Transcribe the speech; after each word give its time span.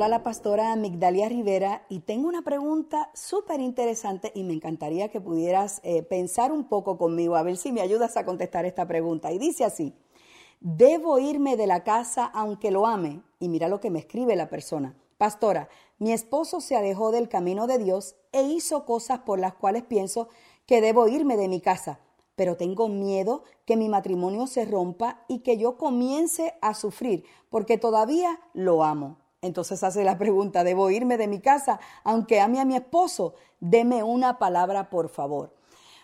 habla 0.00 0.16
la 0.16 0.22
pastora 0.22 0.74
Migdalia 0.76 1.28
Rivera 1.28 1.84
y 1.90 2.00
tengo 2.00 2.26
una 2.26 2.40
pregunta 2.40 3.10
súper 3.12 3.60
interesante 3.60 4.32
y 4.34 4.44
me 4.44 4.54
encantaría 4.54 5.10
que 5.10 5.20
pudieras 5.20 5.82
eh, 5.82 6.02
pensar 6.02 6.52
un 6.52 6.64
poco 6.64 6.96
conmigo, 6.96 7.36
a 7.36 7.42
ver 7.42 7.58
si 7.58 7.70
me 7.70 7.82
ayudas 7.82 8.16
a 8.16 8.24
contestar 8.24 8.64
esta 8.64 8.88
pregunta. 8.88 9.30
Y 9.30 9.38
dice 9.38 9.62
así, 9.62 9.92
¿debo 10.60 11.18
irme 11.18 11.58
de 11.58 11.66
la 11.66 11.84
casa 11.84 12.24
aunque 12.24 12.70
lo 12.70 12.86
ame? 12.86 13.20
Y 13.40 13.50
mira 13.50 13.68
lo 13.68 13.78
que 13.78 13.90
me 13.90 13.98
escribe 13.98 14.36
la 14.36 14.48
persona. 14.48 14.96
Pastora, 15.18 15.68
mi 15.98 16.12
esposo 16.12 16.62
se 16.62 16.76
alejó 16.76 17.10
del 17.10 17.28
camino 17.28 17.66
de 17.66 17.76
Dios 17.76 18.16
e 18.32 18.40
hizo 18.44 18.86
cosas 18.86 19.18
por 19.18 19.38
las 19.38 19.52
cuales 19.52 19.82
pienso 19.82 20.28
que 20.64 20.80
debo 20.80 21.08
irme 21.08 21.36
de 21.36 21.48
mi 21.48 21.60
casa, 21.60 22.00
pero 22.36 22.56
tengo 22.56 22.88
miedo 22.88 23.42
que 23.66 23.76
mi 23.76 23.90
matrimonio 23.90 24.46
se 24.46 24.64
rompa 24.64 25.26
y 25.28 25.40
que 25.40 25.58
yo 25.58 25.76
comience 25.76 26.54
a 26.62 26.72
sufrir 26.72 27.24
porque 27.50 27.76
todavía 27.76 28.40
lo 28.54 28.82
amo. 28.82 29.19
Entonces 29.42 29.82
hace 29.82 30.04
la 30.04 30.18
pregunta, 30.18 30.64
¿debo 30.64 30.90
irme 30.90 31.16
de 31.16 31.28
mi 31.28 31.40
casa 31.40 31.80
aunque 32.04 32.40
ame 32.40 32.60
a 32.60 32.64
mi 32.64 32.76
esposo? 32.76 33.34
Deme 33.58 34.02
una 34.02 34.38
palabra, 34.38 34.90
por 34.90 35.08
favor. 35.08 35.54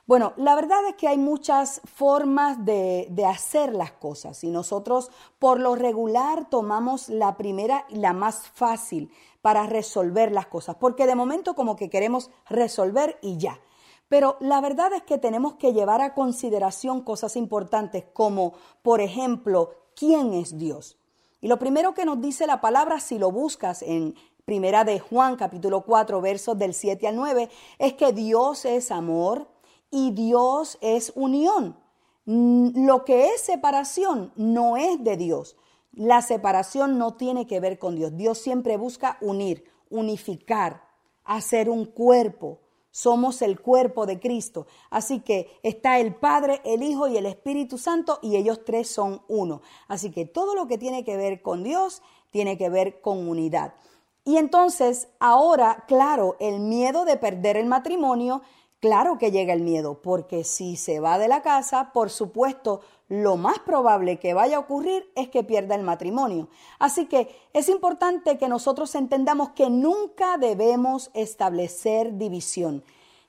Bueno, 0.06 0.34
la 0.36 0.54
verdad 0.54 0.86
es 0.88 0.94
que 0.94 1.08
hay 1.08 1.18
muchas 1.18 1.80
formas 1.84 2.64
de, 2.64 3.08
de, 3.10 3.26
hacer 3.26 3.74
las 3.74 3.90
cosas 3.90 4.44
y 4.44 4.50
nosotros 4.50 5.10
por 5.40 5.58
lo 5.58 5.74
regular 5.74 6.48
tomamos 6.48 7.08
la 7.08 7.36
primera 7.36 7.84
y 7.88 7.96
la 7.96 8.12
más 8.12 8.46
fácil 8.46 9.10
para 9.42 9.66
resolver 9.66 10.30
las 10.30 10.46
cosas, 10.46 10.76
porque 10.76 11.08
de 11.08 11.16
momento 11.16 11.54
como 11.54 11.74
que 11.74 11.90
queremos 11.90 12.30
resolver 12.48 13.18
y 13.20 13.36
ya. 13.38 13.60
Pero 14.08 14.36
la 14.38 14.60
verdad 14.60 14.92
es 14.92 15.02
que 15.02 15.18
tenemos 15.18 15.54
que 15.54 15.72
llevar 15.72 16.00
a 16.00 16.14
consideración 16.14 17.02
cosas 17.02 17.34
importantes 17.36 18.04
como, 18.12 18.52
por 18.82 19.00
ejemplo, 19.00 19.74
¿quién 19.96 20.34
es 20.34 20.56
Dios? 20.56 20.98
Y 21.40 21.48
lo 21.48 21.58
primero 21.58 21.94
que 21.94 22.04
nos 22.04 22.20
dice 22.20 22.46
la 22.46 22.60
palabra, 22.60 23.00
si 23.00 23.18
lo 23.18 23.30
buscas 23.30 23.82
en 23.82 24.14
Primera 24.44 24.84
de 24.84 25.00
Juan 25.00 25.34
capítulo 25.34 25.82
4 25.82 26.20
versos 26.20 26.56
del 26.56 26.72
7 26.72 27.08
al 27.08 27.16
9, 27.16 27.50
es 27.78 27.94
que 27.94 28.12
Dios 28.12 28.64
es 28.64 28.92
amor 28.92 29.48
y 29.90 30.12
Dios 30.12 30.78
es 30.80 31.12
unión. 31.16 31.76
Mm, 32.26 32.86
lo 32.86 33.04
que 33.04 33.28
es 33.28 33.40
separación 33.40 34.32
no 34.36 34.76
es 34.76 35.02
de 35.02 35.16
Dios. 35.16 35.56
La 35.92 36.22
separación 36.22 36.98
no 36.98 37.14
tiene 37.14 37.46
que 37.46 37.58
ver 37.58 37.78
con 37.78 37.96
Dios. 37.96 38.16
Dios 38.16 38.38
siempre 38.38 38.76
busca 38.76 39.18
unir, 39.20 39.64
unificar, 39.90 40.84
hacer 41.24 41.68
un 41.68 41.84
cuerpo, 41.84 42.60
somos 42.96 43.42
el 43.42 43.60
cuerpo 43.60 44.06
de 44.06 44.18
Cristo. 44.18 44.66
Así 44.88 45.20
que 45.20 45.50
está 45.62 45.98
el 45.98 46.14
Padre, 46.14 46.62
el 46.64 46.82
Hijo 46.82 47.08
y 47.08 47.18
el 47.18 47.26
Espíritu 47.26 47.76
Santo 47.76 48.18
y 48.22 48.36
ellos 48.36 48.64
tres 48.64 48.88
son 48.88 49.20
uno. 49.28 49.60
Así 49.86 50.10
que 50.10 50.24
todo 50.24 50.54
lo 50.54 50.66
que 50.66 50.78
tiene 50.78 51.04
que 51.04 51.18
ver 51.18 51.42
con 51.42 51.62
Dios 51.62 52.00
tiene 52.30 52.56
que 52.56 52.70
ver 52.70 53.02
con 53.02 53.28
unidad. 53.28 53.74
Y 54.24 54.38
entonces, 54.38 55.08
ahora, 55.20 55.84
claro, 55.86 56.36
el 56.40 56.58
miedo 56.58 57.04
de 57.04 57.18
perder 57.18 57.58
el 57.58 57.66
matrimonio, 57.66 58.40
claro 58.86 59.18
que 59.18 59.32
llega 59.32 59.52
el 59.52 59.62
miedo, 59.62 60.00
porque 60.00 60.44
si 60.44 60.76
se 60.76 61.00
va 61.00 61.18
de 61.18 61.26
la 61.26 61.42
casa, 61.42 61.90
por 61.92 62.08
supuesto, 62.08 62.82
lo 63.08 63.36
más 63.36 63.58
probable 63.58 64.20
que 64.20 64.32
vaya 64.32 64.58
a 64.58 64.60
ocurrir 64.60 65.10
es 65.16 65.28
que 65.28 65.42
pierda 65.42 65.74
el 65.74 65.82
matrimonio. 65.82 66.48
Así 66.78 67.06
que 67.06 67.34
es 67.52 67.68
importante 67.68 68.38
que 68.38 68.48
nosotros 68.48 68.94
entendamos 68.94 69.50
que 69.50 69.70
nunca 69.70 70.38
debemos 70.38 71.10
establecer 71.14 72.16
división, 72.16 72.84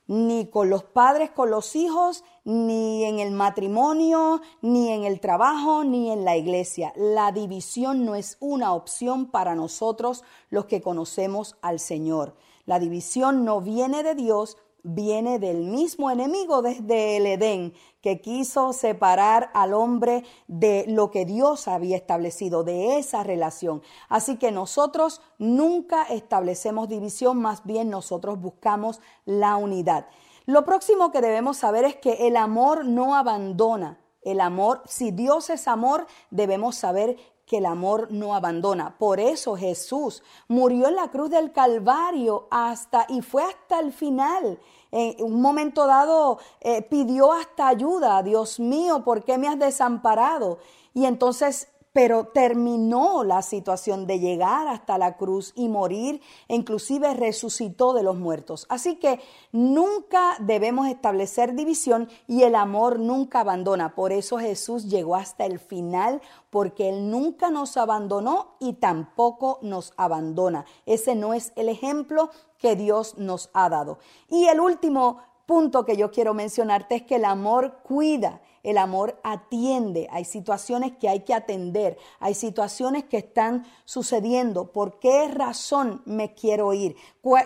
ni 0.06 0.46
con 0.46 0.70
los 0.70 0.84
padres, 0.84 1.30
con 1.30 1.50
los 1.50 1.74
hijos, 1.74 2.22
ni 2.44 3.04
en 3.04 3.18
el 3.18 3.32
matrimonio, 3.32 4.40
ni 4.62 4.92
en 4.92 5.02
el 5.02 5.18
trabajo, 5.18 5.82
ni 5.82 6.12
en 6.12 6.24
la 6.24 6.36
iglesia. 6.36 6.92
La 6.94 7.32
división 7.32 8.04
no 8.04 8.14
es 8.14 8.36
una 8.38 8.74
opción 8.74 9.26
para 9.26 9.56
nosotros 9.56 10.22
los 10.50 10.66
que 10.66 10.80
conocemos 10.80 11.56
al 11.62 11.80
Señor. 11.80 12.36
La 12.64 12.78
división 12.78 13.44
no 13.44 13.60
viene 13.60 14.04
de 14.04 14.14
Dios, 14.14 14.56
viene 14.82 15.38
del 15.38 15.64
mismo 15.64 16.10
enemigo 16.10 16.62
desde 16.62 17.16
el 17.16 17.26
Edén, 17.26 17.74
que 18.00 18.20
quiso 18.20 18.72
separar 18.72 19.50
al 19.54 19.74
hombre 19.74 20.24
de 20.46 20.84
lo 20.88 21.10
que 21.10 21.24
Dios 21.24 21.68
había 21.68 21.96
establecido, 21.96 22.64
de 22.64 22.98
esa 22.98 23.22
relación. 23.22 23.82
Así 24.08 24.36
que 24.36 24.52
nosotros 24.52 25.20
nunca 25.38 26.04
establecemos 26.04 26.88
división, 26.88 27.40
más 27.40 27.64
bien 27.64 27.90
nosotros 27.90 28.40
buscamos 28.40 29.00
la 29.24 29.56
unidad. 29.56 30.06
Lo 30.46 30.64
próximo 30.64 31.10
que 31.10 31.20
debemos 31.20 31.58
saber 31.58 31.84
es 31.84 31.96
que 31.96 32.26
el 32.26 32.36
amor 32.36 32.84
no 32.86 33.14
abandona. 33.14 34.00
El 34.22 34.40
amor, 34.40 34.82
si 34.86 35.10
Dios 35.10 35.50
es 35.50 35.68
amor, 35.68 36.06
debemos 36.30 36.76
saber 36.76 37.16
que 37.48 37.58
el 37.58 37.66
amor 37.66 38.12
no 38.12 38.34
abandona. 38.34 38.96
Por 38.98 39.18
eso 39.18 39.56
Jesús 39.56 40.22
murió 40.46 40.88
en 40.88 40.96
la 40.96 41.10
cruz 41.10 41.30
del 41.30 41.50
Calvario 41.50 42.46
hasta 42.50 43.06
y 43.08 43.22
fue 43.22 43.42
hasta 43.42 43.80
el 43.80 43.92
final. 43.92 44.60
En 44.92 45.24
un 45.24 45.40
momento 45.40 45.86
dado 45.86 46.38
eh, 46.60 46.82
pidió 46.82 47.32
hasta 47.32 47.68
ayuda, 47.68 48.22
Dios 48.22 48.60
mío, 48.60 49.02
¿por 49.02 49.24
qué 49.24 49.38
me 49.38 49.48
has 49.48 49.58
desamparado? 49.58 50.58
Y 50.94 51.06
entonces 51.06 51.68
pero 51.98 52.26
terminó 52.26 53.24
la 53.24 53.42
situación 53.42 54.06
de 54.06 54.20
llegar 54.20 54.68
hasta 54.68 54.98
la 54.98 55.16
cruz 55.16 55.52
y 55.56 55.68
morir, 55.68 56.20
inclusive 56.46 57.12
resucitó 57.14 57.92
de 57.92 58.04
los 58.04 58.16
muertos. 58.16 58.66
Así 58.68 59.00
que 59.00 59.18
nunca 59.50 60.36
debemos 60.38 60.86
establecer 60.86 61.56
división 61.56 62.08
y 62.28 62.44
el 62.44 62.54
amor 62.54 63.00
nunca 63.00 63.40
abandona. 63.40 63.96
Por 63.96 64.12
eso 64.12 64.38
Jesús 64.38 64.88
llegó 64.88 65.16
hasta 65.16 65.44
el 65.44 65.58
final, 65.58 66.22
porque 66.50 66.88
Él 66.88 67.10
nunca 67.10 67.50
nos 67.50 67.76
abandonó 67.76 68.54
y 68.60 68.74
tampoco 68.74 69.58
nos 69.62 69.92
abandona. 69.96 70.66
Ese 70.86 71.16
no 71.16 71.34
es 71.34 71.52
el 71.56 71.68
ejemplo 71.68 72.30
que 72.58 72.76
Dios 72.76 73.18
nos 73.18 73.50
ha 73.54 73.68
dado. 73.68 73.98
Y 74.28 74.46
el 74.46 74.60
último 74.60 75.18
punto 75.46 75.84
que 75.84 75.96
yo 75.96 76.12
quiero 76.12 76.32
mencionarte 76.32 76.94
es 76.94 77.02
que 77.02 77.16
el 77.16 77.24
amor 77.24 77.78
cuida. 77.82 78.40
El 78.62 78.78
amor 78.78 79.18
atiende. 79.22 80.08
Hay 80.10 80.24
situaciones 80.24 80.96
que 80.96 81.08
hay 81.08 81.20
que 81.20 81.34
atender. 81.34 81.98
Hay 82.20 82.34
situaciones 82.34 83.04
que 83.04 83.18
están 83.18 83.66
sucediendo. 83.84 84.72
¿Por 84.72 84.98
qué 84.98 85.28
razón 85.28 86.02
me 86.04 86.34
quiero 86.34 86.72
ir? 86.72 86.96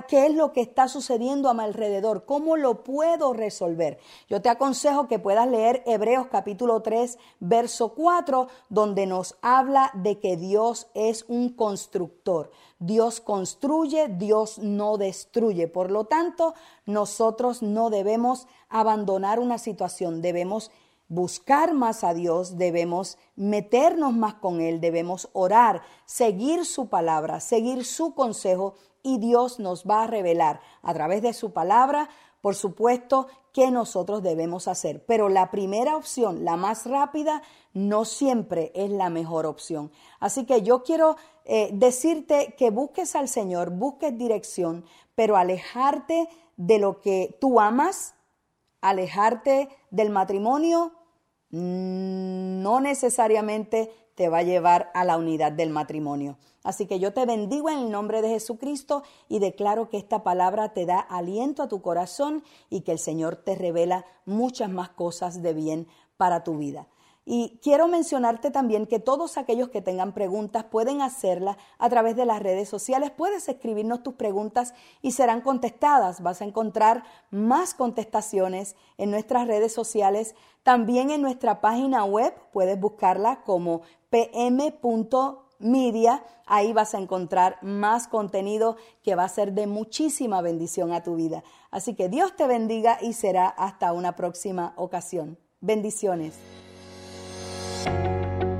¿Qué 0.08 0.26
es 0.26 0.34
lo 0.34 0.52
que 0.52 0.60
está 0.60 0.88
sucediendo 0.88 1.48
a 1.48 1.54
mi 1.54 1.62
alrededor? 1.62 2.24
¿Cómo 2.24 2.56
lo 2.56 2.84
puedo 2.84 3.32
resolver? 3.32 3.98
Yo 4.28 4.40
te 4.40 4.48
aconsejo 4.48 5.08
que 5.08 5.18
puedas 5.18 5.48
leer 5.48 5.82
Hebreos 5.86 6.28
capítulo 6.30 6.82
3, 6.82 7.18
verso 7.40 7.94
4, 7.94 8.48
donde 8.68 9.06
nos 9.06 9.36
habla 9.42 9.90
de 9.94 10.20
que 10.20 10.36
Dios 10.36 10.88
es 10.94 11.24
un 11.28 11.50
constructor. 11.50 12.50
Dios 12.78 13.20
construye, 13.20 14.08
Dios 14.08 14.58
no 14.58 14.98
destruye. 14.98 15.68
Por 15.68 15.90
lo 15.90 16.04
tanto, 16.04 16.54
nosotros 16.86 17.62
no 17.62 17.90
debemos 17.90 18.46
abandonar 18.68 19.38
una 19.38 19.58
situación, 19.58 20.22
debemos 20.22 20.70
buscar 21.12 21.74
más 21.74 22.04
a 22.04 22.14
Dios, 22.14 22.56
debemos 22.56 23.18
meternos 23.36 24.14
más 24.14 24.34
con 24.34 24.62
Él, 24.62 24.80
debemos 24.80 25.28
orar, 25.34 25.82
seguir 26.06 26.64
su 26.64 26.88
palabra, 26.88 27.40
seguir 27.40 27.84
su 27.84 28.14
consejo 28.14 28.74
y 29.02 29.18
Dios 29.18 29.58
nos 29.58 29.84
va 29.84 30.04
a 30.04 30.06
revelar 30.06 30.60
a 30.80 30.94
través 30.94 31.20
de 31.20 31.34
su 31.34 31.52
palabra, 31.52 32.08
por 32.40 32.54
supuesto, 32.54 33.26
qué 33.52 33.70
nosotros 33.70 34.22
debemos 34.22 34.68
hacer. 34.68 35.04
Pero 35.04 35.28
la 35.28 35.50
primera 35.50 35.96
opción, 35.96 36.46
la 36.46 36.56
más 36.56 36.86
rápida, 36.86 37.42
no 37.74 38.06
siempre 38.06 38.72
es 38.74 38.90
la 38.90 39.10
mejor 39.10 39.44
opción. 39.44 39.92
Así 40.18 40.46
que 40.46 40.62
yo 40.62 40.82
quiero 40.82 41.16
eh, 41.44 41.68
decirte 41.74 42.54
que 42.56 42.70
busques 42.70 43.14
al 43.16 43.28
Señor, 43.28 43.68
busques 43.70 44.16
dirección, 44.16 44.86
pero 45.14 45.36
alejarte 45.36 46.30
de 46.56 46.78
lo 46.78 47.02
que 47.02 47.36
tú 47.38 47.60
amas, 47.60 48.14
alejarte 48.80 49.68
del 49.90 50.08
matrimonio, 50.08 50.92
no 51.52 52.80
necesariamente 52.80 53.92
te 54.14 54.28
va 54.28 54.38
a 54.38 54.42
llevar 54.42 54.90
a 54.94 55.04
la 55.04 55.16
unidad 55.16 55.52
del 55.52 55.70
matrimonio. 55.70 56.38
Así 56.64 56.86
que 56.86 56.98
yo 56.98 57.12
te 57.12 57.26
bendigo 57.26 57.70
en 57.70 57.78
el 57.78 57.90
nombre 57.90 58.22
de 58.22 58.28
Jesucristo 58.28 59.02
y 59.28 59.38
declaro 59.38 59.88
que 59.88 59.96
esta 59.96 60.22
palabra 60.22 60.72
te 60.72 60.86
da 60.86 60.98
aliento 60.98 61.62
a 61.62 61.68
tu 61.68 61.82
corazón 61.82 62.42
y 62.70 62.82
que 62.82 62.92
el 62.92 62.98
Señor 62.98 63.36
te 63.36 63.54
revela 63.54 64.06
muchas 64.24 64.70
más 64.70 64.90
cosas 64.90 65.42
de 65.42 65.54
bien 65.54 65.88
para 66.16 66.44
tu 66.44 66.56
vida. 66.56 66.88
Y 67.24 67.60
quiero 67.62 67.86
mencionarte 67.86 68.50
también 68.50 68.86
que 68.86 68.98
todos 68.98 69.38
aquellos 69.38 69.68
que 69.68 69.80
tengan 69.80 70.12
preguntas 70.12 70.64
pueden 70.64 71.02
hacerlas 71.02 71.56
a 71.78 71.88
través 71.88 72.16
de 72.16 72.26
las 72.26 72.42
redes 72.42 72.68
sociales. 72.68 73.12
Puedes 73.12 73.48
escribirnos 73.48 74.02
tus 74.02 74.14
preguntas 74.14 74.74
y 75.02 75.12
serán 75.12 75.40
contestadas. 75.40 76.20
Vas 76.20 76.42
a 76.42 76.46
encontrar 76.46 77.04
más 77.30 77.74
contestaciones 77.74 78.74
en 78.98 79.12
nuestras 79.12 79.46
redes 79.46 79.72
sociales. 79.72 80.34
También 80.64 81.10
en 81.10 81.22
nuestra 81.22 81.60
página 81.60 82.04
web 82.04 82.34
puedes 82.52 82.80
buscarla 82.80 83.42
como 83.44 83.82
pm.media. 84.10 84.64
Ahí 86.46 86.72
vas 86.72 86.92
a 86.92 86.98
encontrar 86.98 87.58
más 87.62 88.08
contenido 88.08 88.76
que 89.04 89.14
va 89.14 89.22
a 89.22 89.28
ser 89.28 89.52
de 89.52 89.68
muchísima 89.68 90.42
bendición 90.42 90.92
a 90.92 91.04
tu 91.04 91.14
vida. 91.14 91.44
Así 91.70 91.94
que 91.94 92.08
Dios 92.08 92.34
te 92.34 92.48
bendiga 92.48 92.98
y 93.00 93.12
será 93.12 93.46
hasta 93.46 93.92
una 93.92 94.16
próxima 94.16 94.74
ocasión. 94.76 95.38
Bendiciones. 95.60 96.34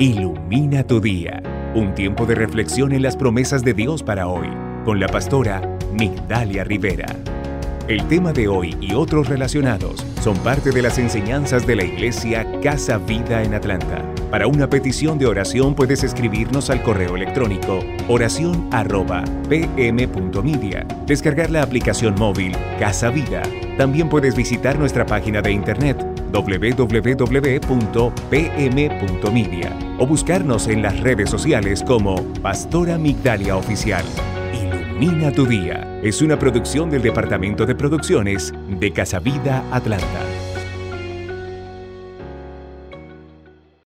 Ilumina 0.03 0.83
tu 0.83 1.01
día 1.01 1.41
Un 1.77 1.95
tiempo 1.95 2.27
de 2.27 2.35
reflexión 2.35 2.91
en 2.91 3.03
las 3.03 3.17
promesas 3.17 3.63
de 3.63 3.73
Dios 3.73 4.03
para 4.03 4.27
hoy, 4.27 4.49
con 4.85 4.99
la 4.99 5.07
pastora 5.07 5.79
Migdalia 5.93 6.65
Rivera. 6.65 7.07
El 7.87 8.09
tema 8.09 8.33
de 8.33 8.49
hoy 8.49 8.77
y 8.81 8.95
otros 8.95 9.29
relacionados 9.29 10.05
son 10.21 10.37
parte 10.39 10.73
de 10.73 10.83
las 10.83 10.99
enseñanzas 10.99 11.69
de 11.69 11.77
la 11.77 11.85
iglesia 11.85 12.45
Casa 12.61 12.99
Vida 12.99 13.45
en 13.45 13.55
Atlanta. 13.55 14.03
Para 14.29 14.49
una 14.49 14.69
petición 14.69 15.19
de 15.19 15.27
oración 15.27 15.77
puedes 15.77 16.03
escribirnos 16.03 16.69
al 16.71 16.83
correo 16.83 17.15
electrónico 17.15 17.79
oración@pm.media, 18.09 20.87
descargar 21.07 21.51
la 21.51 21.63
aplicación 21.63 22.17
móvil 22.19 22.57
Casa 22.81 23.11
Vida. 23.11 23.43
También 23.79 24.09
puedes 24.09 24.35
visitar 24.35 24.77
nuestra 24.77 25.07
página 25.07 25.43
de 25.43 25.53
internet 25.53 26.12
www.pm.media 26.33 27.53
o 29.99 30.07
buscarnos 30.07 30.67
en 30.69 30.83
las 30.83 30.99
redes 31.01 31.31
sociales 31.31 31.85
como 31.87 32.17
Pastora 32.43 32.99
Migdalia 32.99 33.57
Oficial. 33.57 34.05
Ilumina 34.53 35.31
tu 35.31 35.47
día. 35.47 36.01
Es 36.03 36.23
una 36.23 36.39
producción 36.39 36.91
del 36.91 37.03
Departamento 37.03 37.67
de 37.67 37.75
Producciones 37.75 38.53
de 38.69 38.93
Casa 38.93 39.21
Vida 39.21 39.65
Atlanta. 39.71 40.42